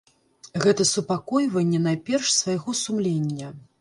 Гэта 0.63 0.87
супакойванне 0.93 1.79
найперш 1.83 2.25
свайго 2.39 2.77
сумлення. 2.83 3.53